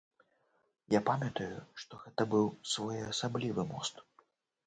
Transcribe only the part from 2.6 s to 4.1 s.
своеасаблівы мост.